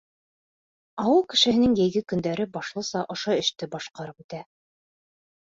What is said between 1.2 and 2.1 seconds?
кешеһенең йәйге